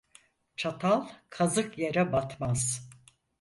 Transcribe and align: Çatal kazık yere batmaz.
Çatal 0.55 1.07
kazık 1.29 1.77
yere 1.77 2.11
batmaz. 2.11 2.89